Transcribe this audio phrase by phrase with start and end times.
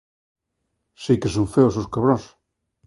[1.03, 2.25] Si que son feos os cabróns.